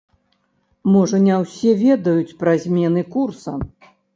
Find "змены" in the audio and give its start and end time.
2.67-3.01